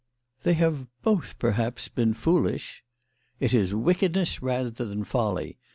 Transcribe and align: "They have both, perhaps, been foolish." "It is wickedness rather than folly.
"They 0.41 0.55
have 0.55 0.87
both, 1.03 1.37
perhaps, 1.37 1.87
been 1.87 2.15
foolish." 2.15 2.83
"It 3.39 3.53
is 3.53 3.75
wickedness 3.75 4.41
rather 4.41 4.71
than 4.83 5.03
folly. 5.03 5.59